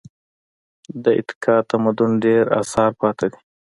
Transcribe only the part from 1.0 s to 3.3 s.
د اینکا تمدن ډېر اثار پاتې